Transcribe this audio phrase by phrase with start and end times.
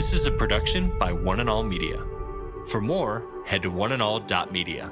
[0.00, 2.02] This is a production by One and All Media.
[2.68, 4.90] For more, head to oneandall.media.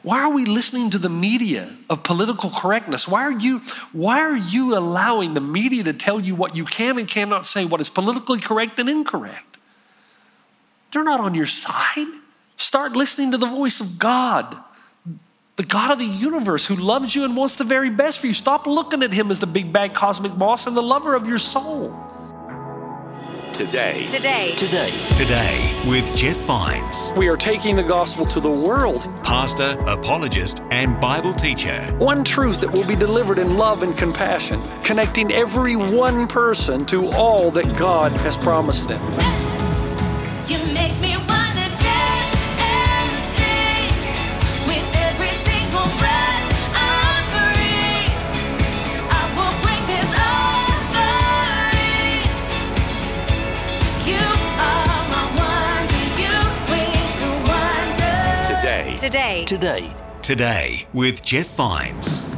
[0.00, 3.06] Why are we listening to the media of political correctness?
[3.06, 3.58] Why are you
[3.92, 7.66] why are you allowing the media to tell you what you can and cannot say,
[7.66, 9.58] what is politically correct and incorrect?
[10.92, 12.06] They're not on your side.
[12.56, 14.56] Start listening to the voice of God,
[15.56, 18.34] the God of the universe who loves you and wants the very best for you.
[18.34, 21.38] Stop looking at him as the big bad cosmic boss and the lover of your
[21.38, 21.96] soul.
[23.54, 24.04] Today.
[24.04, 24.52] Today.
[24.56, 29.08] Today, Today with Jeff Vines, we are taking the gospel to the world.
[29.22, 31.80] pastor, apologist, and Bible teacher.
[31.96, 37.06] One truth that will be delivered in love and compassion, connecting every one person to
[37.12, 39.00] all that God has promised them.
[59.06, 59.44] Today.
[59.44, 59.94] Today.
[60.20, 62.28] Today, Today with Jeff Vines.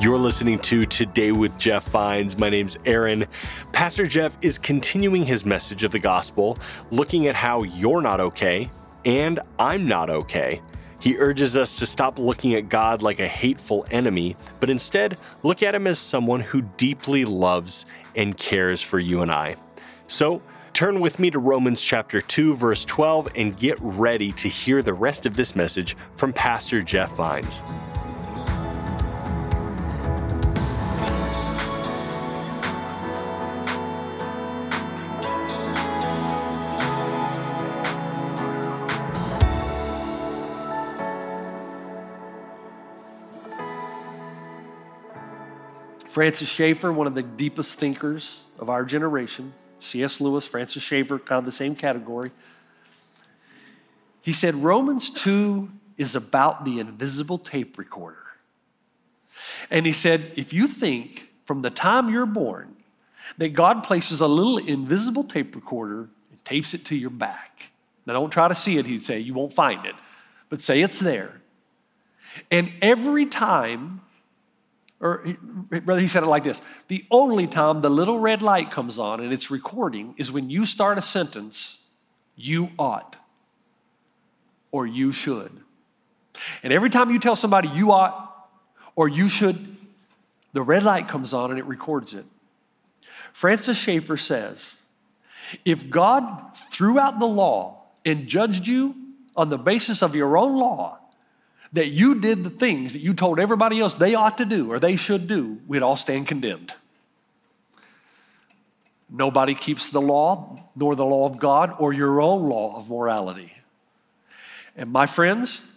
[0.00, 2.38] You're listening to Today with Jeff Vines.
[2.38, 3.26] My name's Aaron.
[3.72, 6.56] Pastor Jeff is continuing his message of the gospel,
[6.90, 8.70] looking at how you're not okay
[9.04, 10.62] and I'm not okay.
[10.98, 15.62] He urges us to stop looking at God like a hateful enemy, but instead look
[15.62, 19.56] at him as someone who deeply loves and cares for you and I.
[20.06, 20.40] So,
[20.76, 24.92] turn with me to Romans chapter 2 verse 12 and get ready to hear the
[24.92, 27.62] rest of this message from Pastor Jeff Vines.
[46.06, 49.54] Francis Schaeffer, one of the deepest thinkers of our generation,
[49.86, 50.20] C.S.
[50.20, 52.30] Lewis, Francis Schaeffer, kind of the same category.
[54.20, 58.18] He said Romans 2 is about the invisible tape recorder.
[59.70, 62.76] And he said, if you think from the time you're born
[63.38, 67.70] that God places a little invisible tape recorder and tapes it to your back,
[68.04, 69.94] now don't try to see it, he'd say, you won't find it,
[70.48, 71.40] but say it's there.
[72.50, 74.00] And every time
[75.00, 75.36] or he-
[75.70, 79.20] rather, he said it like this The only time the little red light comes on
[79.20, 81.86] and it's recording is when you start a sentence,
[82.34, 83.16] you ought,
[84.70, 85.52] or you should.
[86.62, 88.48] And every time you tell somebody you ought,
[88.94, 89.76] or you should,
[90.52, 92.24] the red light comes on and it records it.
[93.32, 94.76] Francis Schaeffer says
[95.64, 98.94] if God threw out the law and judged you
[99.36, 100.98] on the basis of your own law,
[101.76, 104.78] that you did the things that you told everybody else they ought to do or
[104.78, 106.74] they should do, we'd all stand condemned.
[109.08, 113.52] Nobody keeps the law, nor the law of God, or your own law of morality.
[114.76, 115.76] And my friends,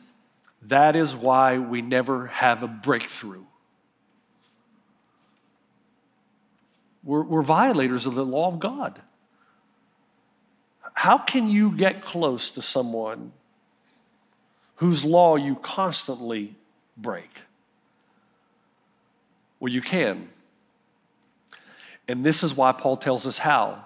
[0.63, 3.43] that is why we never have a breakthrough.
[7.03, 8.99] We're, we're violators of the law of God.
[10.93, 13.31] How can you get close to someone
[14.79, 16.56] whose law you constantly
[16.95, 17.29] break?
[19.59, 20.29] Well, you can.
[22.07, 23.84] And this is why Paul tells us how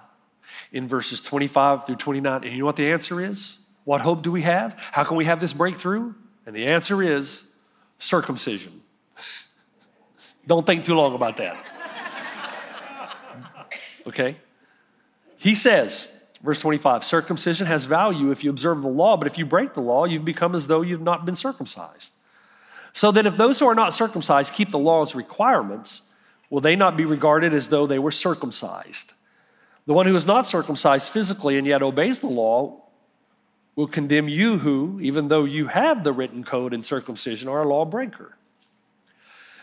[0.72, 2.44] in verses 25 through 29.
[2.44, 3.58] And you know what the answer is?
[3.86, 4.80] What hope do we have?
[4.92, 6.14] How can we have this breakthrough?
[6.46, 7.44] And the answer is
[7.98, 8.82] circumcision.
[10.48, 11.66] Don't think too long about that.
[14.06, 14.36] Okay?
[15.38, 16.12] He says,
[16.44, 19.82] verse 25, circumcision has value if you observe the law, but if you break the
[19.82, 22.14] law, you've become as though you've not been circumcised.
[22.92, 26.04] So that if those who are not circumcised keep the law's requirements,
[26.50, 29.14] will they not be regarded as though they were circumcised?
[29.86, 32.84] The one who is not circumcised physically and yet obeys the law
[33.76, 37.68] will condemn you who, even though you have the written code in circumcision, are a
[37.68, 38.38] lawbreaker.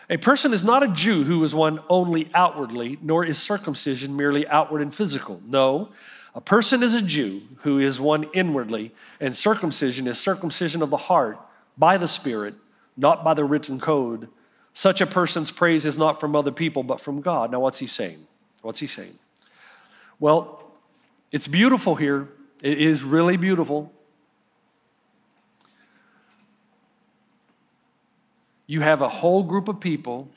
[0.09, 4.45] A person is not a Jew who is one only outwardly, nor is circumcision merely
[4.47, 5.41] outward and physical.
[5.45, 5.89] No,
[6.33, 10.97] a person is a Jew who is one inwardly, and circumcision is circumcision of the
[10.97, 11.37] heart
[11.77, 12.55] by the Spirit,
[12.95, 14.29] not by the written code.
[14.73, 17.51] Such a person's praise is not from other people, but from God.
[17.51, 18.25] Now, what's he saying?
[18.61, 19.17] What's he saying?
[20.19, 20.63] Well,
[21.31, 22.29] it's beautiful here.
[22.63, 23.91] It is really beautiful.
[28.67, 30.29] You have a whole group of people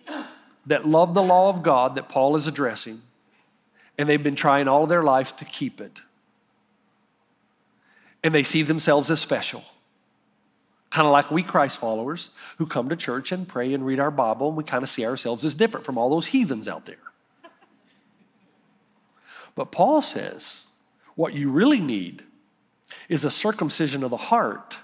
[0.67, 3.03] that love the law of God that Paul is addressing,
[3.97, 6.01] and they've been trying all their life to keep it.
[8.23, 9.65] And they see themselves as special.
[10.91, 14.11] Kind of like we Christ followers who come to church and pray and read our
[14.11, 16.97] Bible, and we kind of see ourselves as different from all those heathens out there.
[19.55, 20.67] But Paul says
[21.15, 22.23] what you really need
[23.09, 24.79] is a circumcision of the heart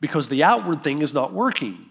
[0.00, 1.90] because the outward thing is not working.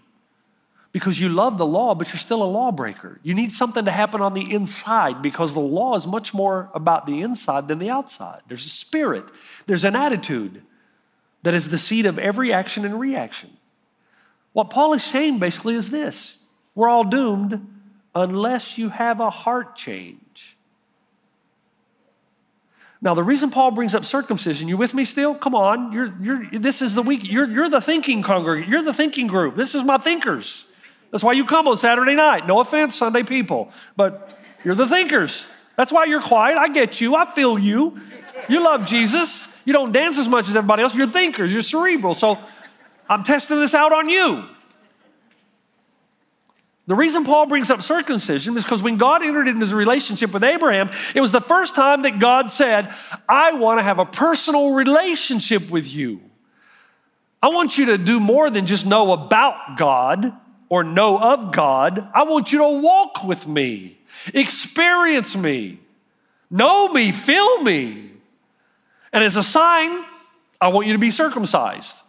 [0.90, 3.20] Because you love the law, but you're still a lawbreaker.
[3.22, 7.06] You need something to happen on the inside because the law is much more about
[7.06, 8.40] the inside than the outside.
[8.48, 9.24] There's a spirit,
[9.66, 10.62] there's an attitude
[11.42, 13.50] that is the seed of every action and reaction.
[14.52, 16.42] What Paul is saying basically is this
[16.74, 17.66] we're all doomed
[18.14, 20.56] unless you have a heart change.
[23.00, 25.34] Now, the reason Paul brings up circumcision, you with me still?
[25.34, 28.92] Come on, you're, you're, this is the week, you're, you're the thinking congregation, you're the
[28.92, 29.54] thinking group.
[29.54, 30.67] This is my thinkers.
[31.10, 32.46] That's why you come on Saturday night.
[32.46, 35.46] No offense, Sunday people, but you're the thinkers.
[35.76, 36.58] That's why you're quiet.
[36.58, 38.00] I get you, I feel you.
[38.48, 39.46] You love Jesus.
[39.64, 40.94] You don't dance as much as everybody else.
[40.94, 42.14] You're thinkers, you're cerebral.
[42.14, 42.38] So
[43.08, 44.44] I'm testing this out on you.
[46.86, 50.42] The reason Paul brings up circumcision is because when God entered into his relationship with
[50.42, 52.92] Abraham, it was the first time that God said,
[53.28, 56.22] I want to have a personal relationship with you.
[57.42, 60.32] I want you to do more than just know about God
[60.68, 62.08] or know of God.
[62.14, 63.98] I want you to walk with me,
[64.34, 65.80] experience me,
[66.50, 68.10] know me, feel me.
[69.12, 70.04] And as a sign,
[70.60, 72.02] I want you to be circumcised.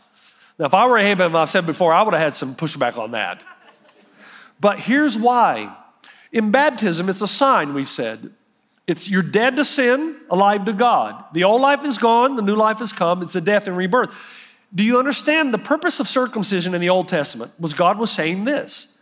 [0.57, 3.11] Now, if I were Abraham, I've said before, I would have had some pushback on
[3.11, 3.43] that.
[4.59, 5.75] But here's why.
[6.31, 8.31] In baptism, it's a sign, we've said.
[8.85, 11.23] It's you're dead to sin, alive to God.
[11.33, 13.21] The old life is gone, the new life has come.
[13.21, 14.13] It's a death and rebirth.
[14.73, 18.45] Do you understand the purpose of circumcision in the Old Testament was God was saying
[18.45, 18.95] this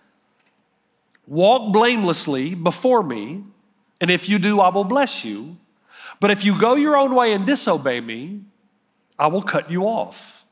[1.28, 3.44] walk blamelessly before me,
[4.00, 5.58] and if you do, I will bless you.
[6.20, 8.42] But if you go your own way and disobey me,
[9.20, 10.46] I will cut you off.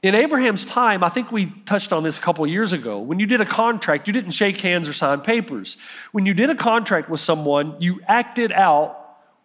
[0.00, 3.00] In Abraham's time, I think we touched on this a couple of years ago.
[3.00, 5.76] When you did a contract, you didn't shake hands or sign papers.
[6.12, 8.97] When you did a contract with someone, you acted out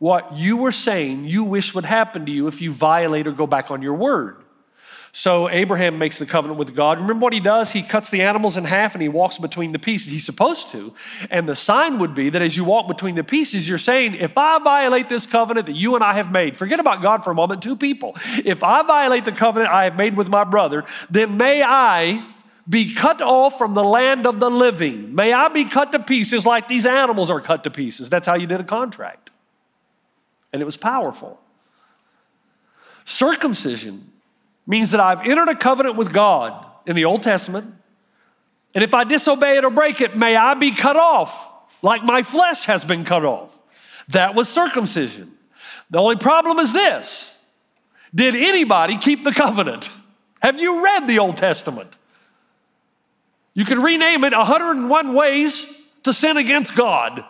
[0.04, 3.48] what you were saying you wish would happen to you if you violate or go
[3.48, 4.36] back on your word.
[5.14, 7.00] So Abraham makes the covenant with God.
[7.00, 7.72] Remember what he does?
[7.72, 10.12] He cuts the animals in half and he walks between the pieces.
[10.12, 10.94] He's supposed to.
[11.32, 14.38] And the sign would be that as you walk between the pieces, you're saying, if
[14.38, 17.36] I violate this covenant that you and I have made, forget about God for a
[17.36, 18.14] moment, two people.
[18.44, 22.28] If I violate the covenant I have made with my brother, then may I
[22.68, 25.16] be cut off from the land of the living.
[25.16, 28.10] May I be cut to pieces like these animals are cut to pieces.
[28.10, 29.30] That's how you did a contract.
[30.54, 31.40] And it was powerful.
[33.04, 34.12] Circumcision
[34.66, 37.74] means that I've entered a covenant with God in the Old Testament.
[38.74, 41.52] And if I disobey it or break it, may I be cut off
[41.82, 43.62] like my flesh has been cut off.
[44.10, 45.32] That was circumcision.
[45.90, 47.38] The only problem is this
[48.14, 49.90] Did anybody keep the covenant?
[50.42, 51.96] Have you read the Old Testament?
[53.54, 57.24] You can rename it 101 ways to sin against God.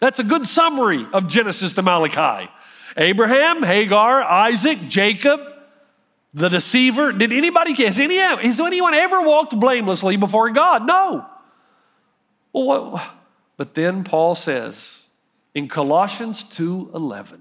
[0.00, 2.50] That's a good summary of Genesis to Malachi.
[2.96, 5.40] Abraham, Hagar, Isaac, Jacob,
[6.32, 7.12] the deceiver.
[7.12, 10.86] Did anybody, has, any, has anyone ever walked blamelessly before God?
[10.86, 11.26] No.
[12.52, 13.00] Well,
[13.56, 15.04] but then Paul says
[15.54, 17.40] in Colossians 2:11,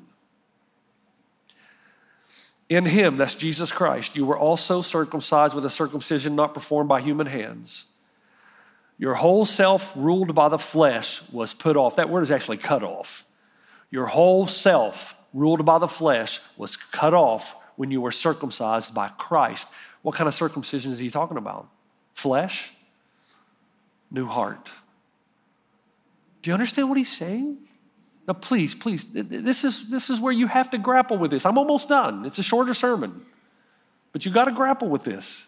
[2.68, 7.02] in him, that's Jesus Christ, you were also circumcised with a circumcision not performed by
[7.02, 7.86] human hands.
[9.00, 11.96] Your whole self, ruled by the flesh, was put off.
[11.96, 13.26] That word is actually cut off.
[13.90, 19.08] Your whole self, ruled by the flesh, was cut off when you were circumcised by
[19.08, 19.70] Christ.
[20.02, 21.70] What kind of circumcision is he talking about?
[22.14, 22.72] Flesh?
[24.12, 24.70] New heart.
[26.42, 27.58] Do you understand what he's saying?
[28.28, 31.46] Now, please, please, this is, this is where you have to grapple with this.
[31.46, 32.26] I'm almost done.
[32.26, 33.26] It's a shorter sermon,
[34.12, 35.48] but you got to grapple with this.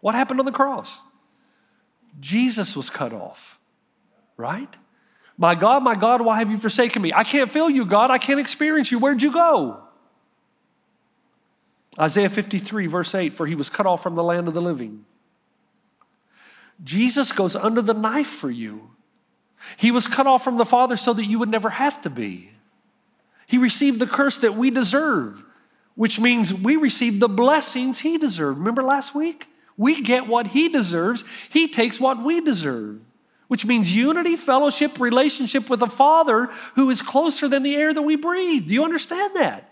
[0.00, 1.00] What happened on the cross?
[2.20, 3.58] Jesus was cut off,
[4.36, 4.74] right?
[5.36, 7.12] My God, my God, why have you forsaken me?
[7.12, 8.10] I can't feel you, God.
[8.10, 8.98] I can't experience you.
[8.98, 9.80] Where'd you go?
[11.98, 15.04] Isaiah 53, verse 8 For he was cut off from the land of the living.
[16.82, 18.90] Jesus goes under the knife for you.
[19.76, 22.50] He was cut off from the Father so that you would never have to be.
[23.46, 25.42] He received the curse that we deserve,
[25.94, 28.58] which means we receive the blessings he deserved.
[28.58, 29.46] Remember last week?
[29.78, 33.00] We get what he deserves, he takes what we deserve,
[33.46, 38.02] which means unity, fellowship, relationship with a Father who is closer than the air that
[38.02, 38.68] we breathe.
[38.68, 39.70] Do you understand that?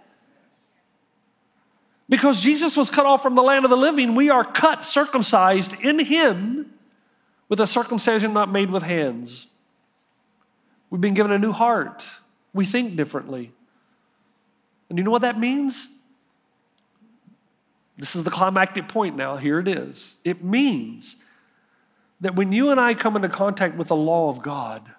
[2.08, 5.74] Because Jesus was cut off from the land of the living, we are cut, circumcised
[5.80, 6.72] in him
[7.48, 9.48] with a circumcision not made with hands.
[10.88, 12.08] We've been given a new heart.
[12.54, 13.52] We think differently.
[14.88, 15.88] And you know what that means?
[17.96, 19.36] This is the climactic point now.
[19.36, 20.16] Here it is.
[20.24, 21.16] It means
[22.20, 24.90] that when you and I come into contact with the law of God,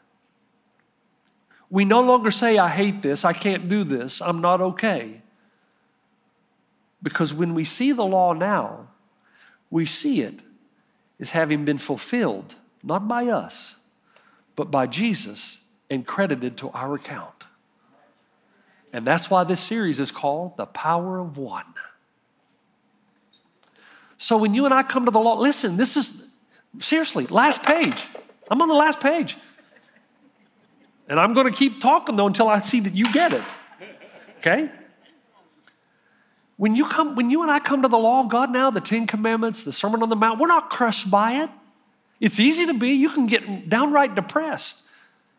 [1.70, 5.22] We no longer say, I hate this, I can't do this, I'm not okay.
[7.04, 8.88] Because when we see the law now,
[9.70, 10.42] we see it
[11.20, 13.76] as having been fulfilled, not by us,
[14.56, 17.46] but by Jesus and credited to our account.
[18.94, 21.66] And that's why this series is called The Power of One.
[24.18, 26.26] So when you and I come to the law, listen, this is
[26.80, 28.08] seriously, last page.
[28.50, 29.38] I'm on the last page.
[31.08, 33.44] And I'm going to keep talking though until I see that you get it.
[34.40, 34.70] Okay?
[36.58, 38.82] When you come, when you and I come to the law of God now, the
[38.82, 41.50] Ten Commandments, the Sermon on the Mount, we're not crushed by it.
[42.20, 42.90] It's easy to be.
[42.90, 44.87] You can get downright depressed.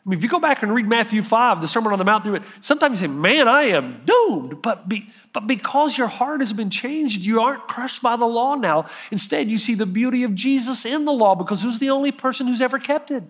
[0.09, 2.25] I mean, if you go back and read Matthew 5, the Sermon on the Mount
[2.25, 4.63] through it, sometimes you say, man, I am doomed.
[4.63, 8.55] But, be, but because your heart has been changed, you aren't crushed by the law
[8.55, 8.87] now.
[9.11, 12.47] Instead, you see the beauty of Jesus in the law because who's the only person
[12.47, 13.23] who's ever kept it?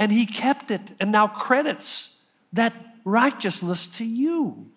[0.00, 2.20] And he kept it and now credits
[2.52, 2.72] that
[3.04, 4.68] righteousness to you.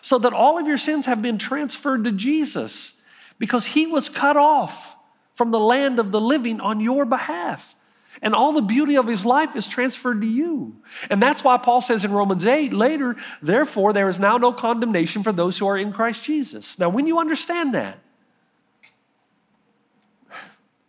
[0.00, 3.02] So that all of your sins have been transferred to Jesus
[3.38, 4.96] because he was cut off
[5.34, 7.74] from the land of the living on your behalf.
[8.20, 10.76] And all the beauty of his life is transferred to you.
[11.08, 15.22] And that's why Paul says in Romans 8 later, therefore, there is now no condemnation
[15.22, 16.78] for those who are in Christ Jesus.
[16.78, 17.98] Now, when you understand that,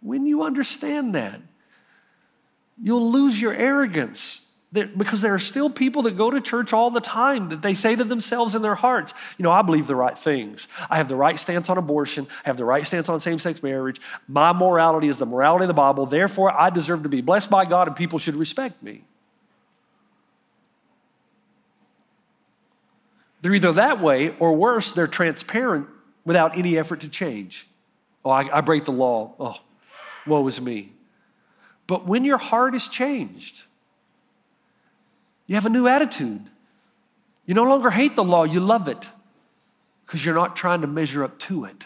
[0.01, 1.39] when you understand that,
[2.81, 4.49] you'll lose your arrogance.
[4.71, 7.95] Because there are still people that go to church all the time that they say
[7.95, 10.67] to themselves in their hearts, you know, I believe the right things.
[10.91, 12.27] I have the right stance on abortion.
[12.45, 13.99] I have the right stance on same sex marriage.
[14.27, 16.05] My morality is the morality of the Bible.
[16.05, 19.05] Therefore, I deserve to be blessed by God and people should respect me.
[23.41, 25.88] They're either that way or worse, they're transparent
[26.25, 27.67] without any effort to change.
[28.23, 29.33] Oh, I, I break the law.
[29.39, 29.55] Oh,
[30.27, 30.91] woe is me.
[31.88, 33.63] But when your heart is changed,
[35.50, 36.44] you have a new attitude.
[37.48, 39.10] You no longer hate the law, you love it
[40.06, 41.86] because you're not trying to measure up to it.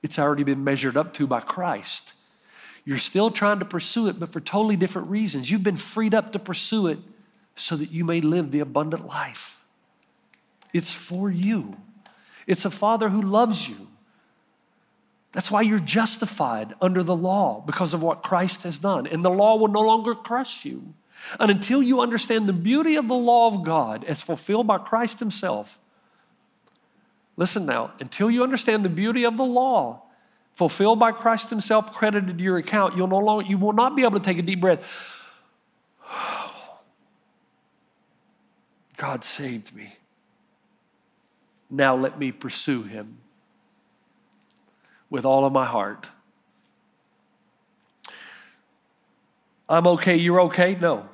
[0.00, 2.12] It's already been measured up to by Christ.
[2.84, 5.50] You're still trying to pursue it, but for totally different reasons.
[5.50, 6.98] You've been freed up to pursue it
[7.56, 9.64] so that you may live the abundant life.
[10.72, 11.76] It's for you.
[12.46, 13.88] It's a father who loves you.
[15.32, 19.08] That's why you're justified under the law because of what Christ has done.
[19.08, 20.94] And the law will no longer crush you.
[21.38, 25.18] And until you understand the beauty of the law of God as fulfilled by Christ
[25.20, 25.78] Himself,
[27.36, 30.02] listen now, until you understand the beauty of the law
[30.52, 34.02] fulfilled by Christ Himself, credited to your account, you'll no longer, you will not be
[34.02, 35.24] able to take a deep breath.
[38.96, 39.94] God saved me.
[41.70, 43.18] Now let me pursue Him
[45.08, 46.08] with all of my heart.
[49.70, 50.74] I'm okay, you're okay?
[50.74, 51.08] No.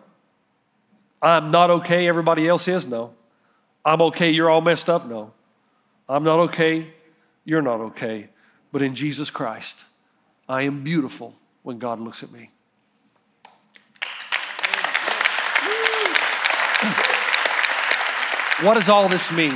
[1.21, 2.87] I'm not okay, everybody else is?
[2.87, 3.13] No.
[3.85, 5.07] I'm okay, you're all messed up?
[5.07, 5.33] No.
[6.09, 6.91] I'm not okay,
[7.45, 8.31] you're not okay.
[8.73, 9.85] But in Jesus Christ,
[10.49, 11.35] I am beautiful
[11.65, 12.51] when God looks at me.
[18.63, 19.55] What does all this mean?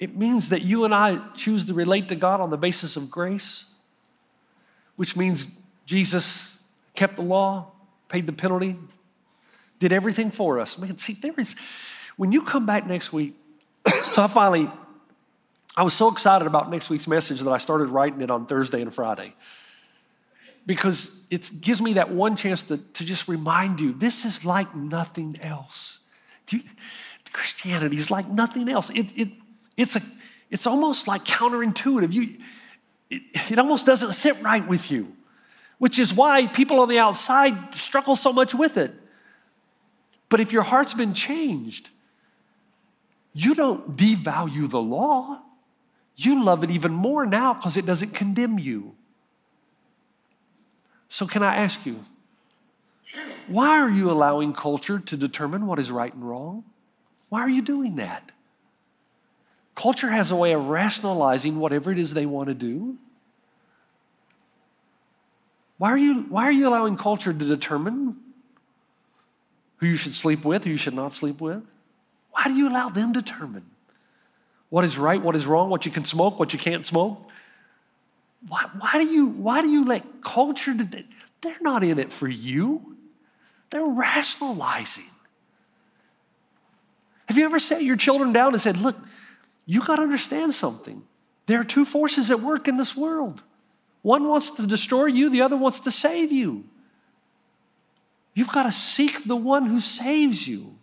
[0.00, 3.10] It means that you and I choose to relate to God on the basis of
[3.10, 3.66] grace,
[4.96, 6.58] which means Jesus
[6.94, 7.72] kept the law,
[8.08, 8.76] paid the penalty,
[9.78, 10.78] did everything for us.
[10.78, 11.56] Man, see, there is,
[12.16, 13.34] when you come back next week,
[13.86, 14.70] I finally,
[15.76, 18.80] I was so excited about next week's message that I started writing it on Thursday
[18.80, 19.34] and Friday.
[20.66, 24.74] Because it gives me that one chance to, to just remind you this is like
[24.74, 26.00] nothing else.
[26.50, 26.60] You,
[27.32, 28.88] Christianity is like nothing else.
[28.90, 29.28] It, it,
[29.76, 30.00] it's, a,
[30.50, 32.12] it's almost like counterintuitive.
[32.12, 32.36] You,
[33.10, 35.12] it, it almost doesn't sit right with you,
[35.78, 38.92] which is why people on the outside struggle so much with it.
[40.28, 41.90] But if your heart's been changed,
[43.32, 45.42] you don't devalue the law.
[46.16, 48.94] You love it even more now because it doesn't condemn you.
[51.08, 52.04] So, can I ask you,
[53.46, 56.64] why are you allowing culture to determine what is right and wrong?
[57.28, 58.32] Why are you doing that?
[59.74, 62.96] Culture has a way of rationalizing whatever it is they want to do.
[65.78, 68.16] Why are you, why are you allowing culture to determine
[69.76, 71.62] who you should sleep with, who you should not sleep with?
[72.30, 73.64] Why do you allow them to determine
[74.70, 77.28] what is right, what is wrong, what you can smoke, what you can't smoke?
[78.48, 80.74] Why, why, do, you, why do you let culture,
[81.40, 82.96] they're not in it for you.
[83.70, 85.04] They're rationalizing.
[87.26, 88.96] Have you ever sat your children down and said, look,
[89.66, 91.02] you got to understand something.
[91.46, 93.42] There are two forces at work in this world.
[94.04, 96.64] One wants to destroy you, the other wants to save you.
[98.34, 100.76] You've got to seek the one who saves you.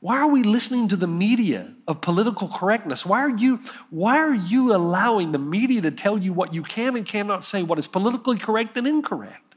[0.00, 3.06] Why are we listening to the media of political correctness?
[3.06, 6.96] Why are you, why are you allowing the media to tell you what you can
[6.96, 9.54] and cannot say, what is politically correct and incorrect?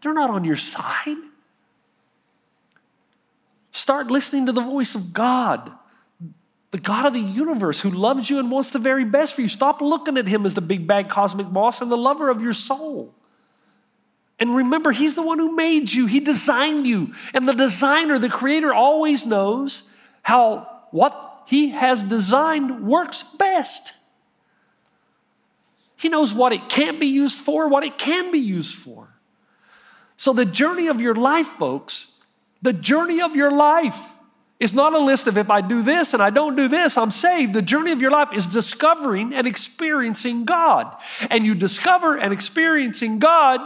[0.00, 1.16] They're not on your side.
[3.70, 5.70] Start listening to the voice of God,
[6.70, 9.48] the God of the universe who loves you and wants the very best for you.
[9.48, 12.52] Stop looking at him as the big bad cosmic boss and the lover of your
[12.52, 13.14] soul.
[14.38, 17.14] And remember, he's the one who made you, he designed you.
[17.34, 19.90] And the designer, the creator, always knows
[20.22, 23.94] how what he has designed works best.
[25.96, 29.08] He knows what it can't be used for, what it can be used for.
[30.16, 32.12] So, the journey of your life, folks,
[32.60, 34.10] the journey of your life
[34.60, 37.12] is not a list of if I do this and I don't do this, I'm
[37.12, 37.54] saved.
[37.54, 41.00] The journey of your life is discovering and experiencing God.
[41.30, 43.60] And you discover and experiencing God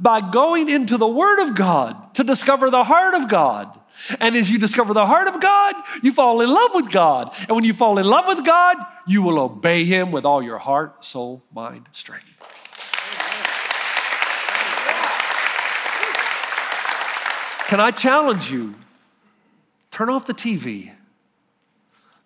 [0.00, 3.78] by going into the Word of God to discover the heart of God.
[4.18, 7.32] And as you discover the heart of God, you fall in love with God.
[7.46, 10.58] And when you fall in love with God, you will obey Him with all your
[10.58, 12.38] heart, soul, mind, strength.
[17.68, 18.74] Can I challenge you?
[19.92, 20.90] Turn off the TV.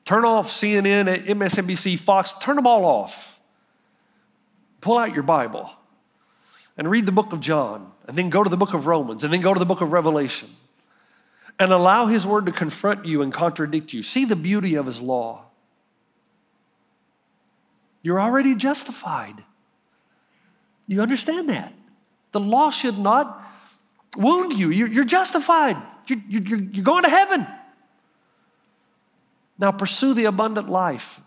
[0.06, 3.40] Turn off CNN, MSNBC, Fox, turn them all off.
[4.80, 5.70] Pull out your Bible
[6.76, 9.32] and read the book of John, and then go to the book of Romans, and
[9.32, 10.48] then go to the book of Revelation,
[11.58, 14.02] and allow His word to confront you and contradict you.
[14.02, 15.46] See the beauty of His law.
[18.02, 19.42] You're already justified.
[20.86, 21.72] You understand that?
[22.30, 23.42] The law should not
[24.16, 24.70] wound you.
[24.70, 25.76] You're, justified.
[26.06, 27.46] You're, you're, you're going to heaven.
[29.58, 31.20] Now pursue the abundant life.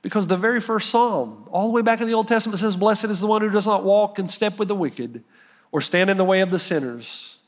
[0.00, 3.06] Because the very first psalm, all the way back in the Old Testament, says, Blessed
[3.06, 5.24] is the one who does not walk in step with the wicked,
[5.72, 7.38] or stand in the way of the sinners,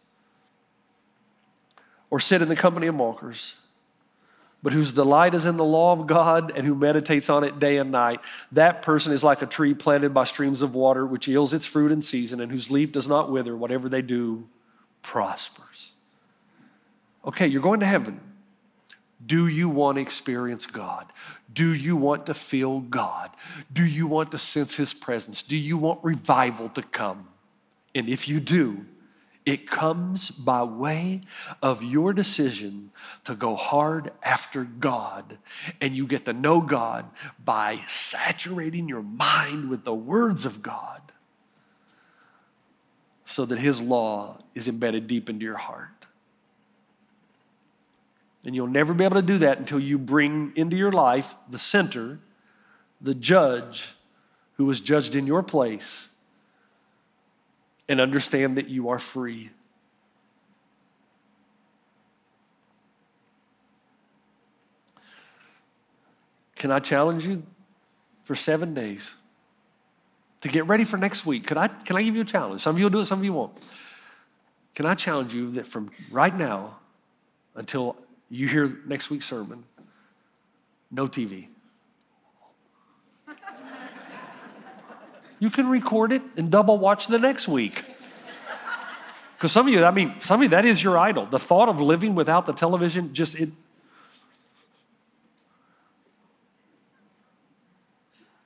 [2.11, 3.55] or sit in the company of mockers,
[4.65, 7.79] but whose delight is in the law of God and who meditates on it day
[7.79, 8.21] and night.
[8.51, 11.93] That person is like a tree planted by streams of water, which yields its fruit
[11.93, 13.57] in season, and whose leaf does not wither.
[13.57, 14.49] Whatever they do
[15.03, 15.93] prospers.
[17.25, 18.21] Okay, you're going to heaven.
[19.25, 21.13] Do you want to experience God?
[21.53, 23.31] Do you want to feel God?
[23.71, 25.43] Do you want to sense His presence?
[25.43, 27.29] Do you want revival to come?
[27.95, 28.87] And if you do,
[29.45, 31.23] it comes by way
[31.63, 32.93] of your decision
[33.25, 35.39] to go hard after God.
[35.81, 37.07] And you get to know God
[37.45, 41.13] by saturating your mind with the words of God
[43.25, 46.00] so that His law is embedded deep into your heart.
[48.45, 51.59] And you'll never be able to do that until you bring into your life the
[51.59, 52.19] center,
[53.01, 53.91] the judge
[54.55, 56.11] who was judged in your place,
[57.89, 59.51] and understand that you are free.
[66.55, 67.43] Can I challenge you
[68.23, 69.15] for seven days
[70.43, 71.47] to get ready for next week?
[71.47, 72.61] Can I, can I give you a challenge?
[72.61, 73.57] Some of you will do it, some of you won't.
[74.75, 76.77] Can I challenge you that from right now
[77.55, 77.97] until
[78.31, 79.65] you hear next week's sermon,
[80.91, 81.49] no TV.
[85.41, 87.83] You can record it and double watch the next week.
[89.37, 91.25] Because some of you, I mean, some of you, that is your idol.
[91.25, 93.49] The thought of living without the television just, it.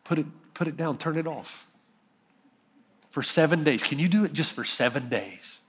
[0.05, 1.67] Put it, put it down, turn it off.
[3.11, 3.83] For seven days.
[3.83, 5.61] Can you do it just for seven days?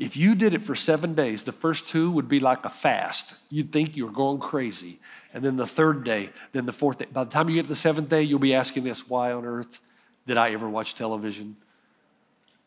[0.00, 3.36] If you did it for seven days, the first two would be like a fast.
[3.50, 4.98] You'd think you were going crazy.
[5.34, 7.06] And then the third day, then the fourth day.
[7.12, 9.44] By the time you get to the seventh day, you'll be asking this why on
[9.44, 9.78] earth
[10.26, 11.56] did I ever watch television?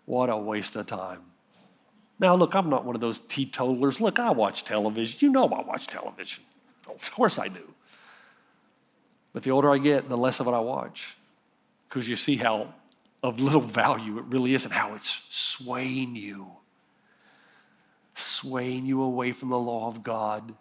[0.06, 1.22] What a waste of time.
[2.20, 4.00] Now, look, I'm not one of those teetotalers.
[4.00, 5.18] Look, I watch television.
[5.28, 6.44] You know I watch television.
[6.88, 7.74] Of course I do.
[9.34, 11.18] But the older I get, the less of it I watch.
[11.90, 12.76] Because you see how
[13.24, 16.58] of little value it really is and how it's swaying you
[18.14, 20.54] swaying you away from the law of God.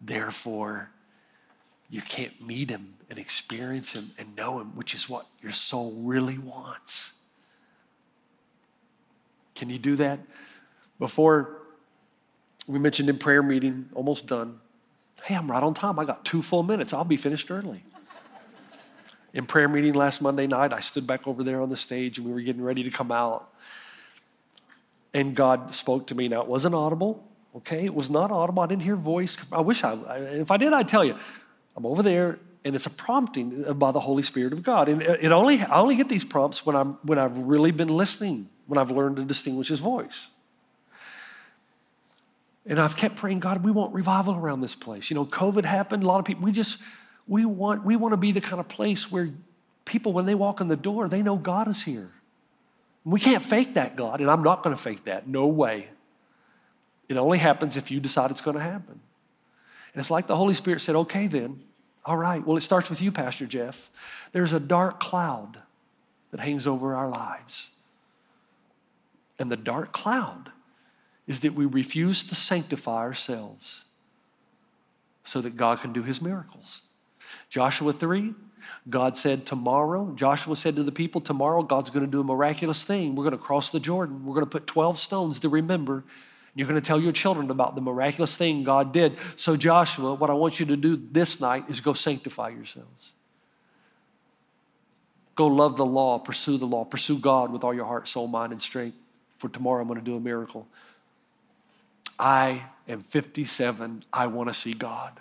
[0.00, 0.90] Therefore,
[1.88, 5.92] you can't meet Him and experience Him and know Him, which is what your soul
[5.98, 7.14] really wants.
[9.54, 10.20] Can you do that?
[10.98, 11.58] Before
[12.66, 14.60] we mentioned in prayer meeting, almost done.
[15.24, 15.98] Hey, I'm right on time.
[15.98, 16.92] I got two full minutes.
[16.92, 17.84] I'll be finished early.
[19.32, 22.26] In prayer meeting last Monday night, I stood back over there on the stage and
[22.26, 23.52] we were getting ready to come out
[25.12, 26.28] and God spoke to me.
[26.28, 27.24] Now, it wasn't audible,
[27.56, 27.84] okay?
[27.84, 28.62] It was not audible.
[28.62, 29.36] I didn't hear voice.
[29.50, 31.16] I wish I, if I did, I'd tell you.
[31.76, 34.88] I'm over there, and it's a prompting by the Holy Spirit of God.
[34.88, 38.48] And it only, I only get these prompts when, I'm, when I've really been listening
[38.70, 40.28] when I've learned to distinguish his voice.
[42.64, 45.10] And I've kept praying, God, we want revival around this place.
[45.10, 46.80] You know, COVID happened, a lot of people, we just,
[47.26, 49.30] we want, we want to be the kind of place where
[49.84, 52.12] people, when they walk in the door, they know God is here.
[53.04, 55.26] We can't fake that, God, and I'm not going to fake that.
[55.26, 55.88] No way.
[57.08, 59.00] It only happens if you decide it's going to happen.
[59.92, 61.62] And it's like the Holy Spirit said, okay, then,
[62.04, 63.90] all right, well, it starts with you, Pastor Jeff.
[64.32, 65.58] There's a dark cloud
[66.30, 67.70] that hangs over our lives.
[69.38, 70.52] And the dark cloud
[71.26, 73.84] is that we refuse to sanctify ourselves
[75.24, 76.82] so that God can do his miracles.
[77.48, 78.34] Joshua 3,
[78.88, 82.84] God said, Tomorrow, Joshua said to the people, Tomorrow, God's going to do a miraculous
[82.84, 83.14] thing.
[83.14, 84.24] We're going to cross the Jordan.
[84.24, 86.04] We're going to put 12 stones to remember.
[86.54, 89.16] You're going to tell your children about the miraculous thing God did.
[89.36, 93.12] So, Joshua, what I want you to do this night is go sanctify yourselves.
[95.36, 98.52] Go love the law, pursue the law, pursue God with all your heart, soul, mind,
[98.52, 98.96] and strength.
[99.38, 100.66] For tomorrow, I'm going to do a miracle.
[102.18, 104.04] I am 57.
[104.12, 105.18] I want to see God.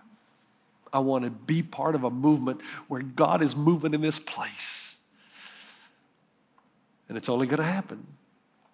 [0.91, 4.97] I want to be part of a movement where God is moving in this place.
[7.07, 8.05] And it's only going to happen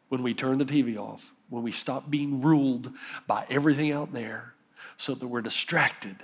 [0.10, 2.91] when we turn the TV off, when we stop being ruled
[3.28, 4.54] by everything out there
[4.97, 6.17] so that we're distracted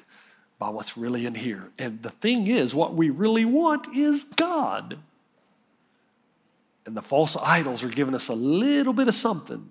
[0.60, 1.71] by what's really in here.
[1.80, 4.99] And the thing is, what we really want is God.
[6.86, 9.69] And the false idols are giving us a little bit of something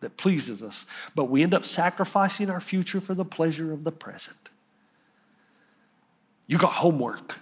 [0.00, 3.90] that pleases us, but we end up sacrificing our future for the pleasure of the
[3.90, 4.50] present.
[6.48, 7.38] You got homework.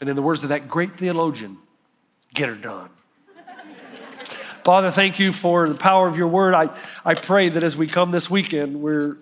[0.00, 1.58] And in the words of that great theologian,
[2.32, 2.90] get her done.
[4.62, 6.54] Father, thank you for the power of your word.
[6.54, 6.74] I,
[7.04, 9.18] I pray that as we come this weekend, we're,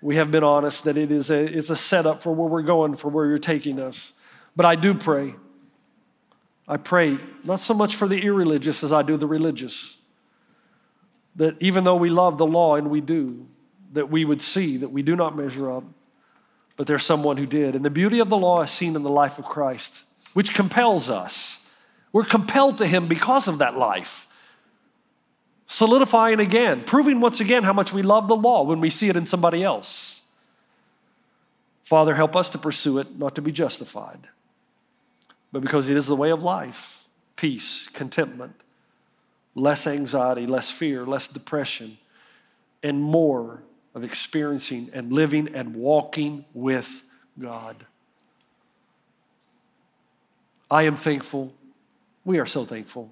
[0.00, 2.94] we have been honest that it is a, it's a setup for where we're going,
[2.94, 4.12] for where you're taking us.
[4.54, 5.34] But I do pray.
[6.68, 9.98] I pray not so much for the irreligious as I do the religious.
[11.34, 13.46] That even though we love the law, and we do,
[13.92, 15.84] that we would see that we do not measure up,
[16.82, 17.76] but there's someone who did.
[17.76, 21.08] And the beauty of the law is seen in the life of Christ, which compels
[21.08, 21.64] us.
[22.12, 24.26] We're compelled to him because of that life.
[25.68, 29.16] Solidifying again, proving once again how much we love the law when we see it
[29.16, 30.22] in somebody else.
[31.84, 34.26] Father, help us to pursue it, not to be justified,
[35.52, 38.56] but because it is the way of life peace, contentment,
[39.54, 41.98] less anxiety, less fear, less depression,
[42.82, 43.62] and more
[43.94, 47.04] of experiencing and living and walking with
[47.38, 47.76] God.
[50.70, 51.52] I am thankful.
[52.24, 53.10] We are so thankful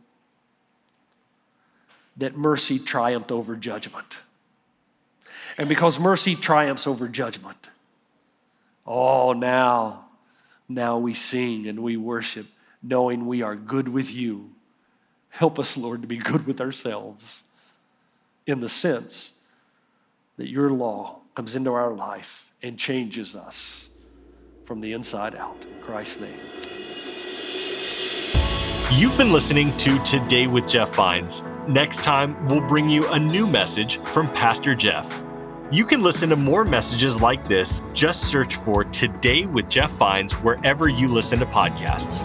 [2.17, 4.21] that mercy triumphed over judgment.
[5.59, 7.71] And because mercy triumphs over judgment,
[8.87, 10.07] oh, now,
[10.69, 12.47] now we sing and we worship,
[12.83, 14.51] knowing we are good with you.
[15.31, 17.43] Help us, Lord, to be good with ourselves
[18.47, 19.40] in the sense
[20.41, 23.91] that your law comes into our life and changes us
[24.65, 25.67] from the inside out.
[25.67, 26.41] In Christ's name.
[28.91, 31.45] You've been listening to Today with Jeff Vines.
[31.69, 35.23] Next time, we'll bring you a new message from Pastor Jeff.
[35.71, 37.83] You can listen to more messages like this.
[37.93, 42.25] Just search for Today with Jeff Vines wherever you listen to podcasts.